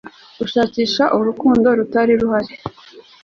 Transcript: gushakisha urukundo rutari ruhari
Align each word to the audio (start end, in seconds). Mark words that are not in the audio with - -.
gushakisha 0.39 1.03
urukundo 1.17 1.67
rutari 1.77 2.13
ruhari 2.21 2.53